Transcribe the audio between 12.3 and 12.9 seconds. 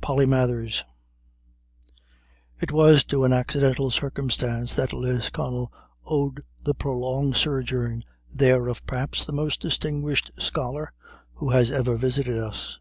us.